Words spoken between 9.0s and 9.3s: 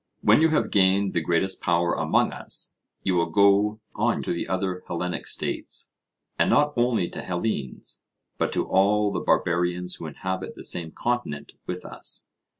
the